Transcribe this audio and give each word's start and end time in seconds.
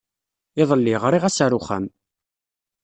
Iḍelli, 0.61 0.95
ɣriɣ-as 1.03 1.37
ɣer 1.43 1.53
wexxam. 1.57 1.85